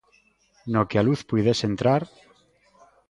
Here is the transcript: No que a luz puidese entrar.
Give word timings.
No 0.73 0.81
que 0.89 0.97
a 0.99 1.05
luz 1.07 1.19
puidese 1.29 1.65
entrar. 1.71 2.01